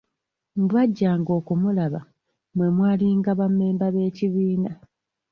[0.57, 2.01] Mu bajjanga okumulaba,
[2.55, 4.71] mwe mwalinga ba mmemba b'ekibiina.